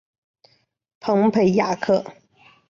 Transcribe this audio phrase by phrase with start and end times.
[0.99, 2.03] 蓬佩雅克。